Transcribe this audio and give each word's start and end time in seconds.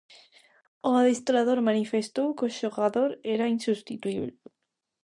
O 0.89 0.91
adestrador 1.01 1.59
manifestou 1.69 2.27
que 2.37 2.45
o 2.49 2.55
xogador 2.59 3.09
era 3.35 3.51
insubstituíbel. 3.55 4.33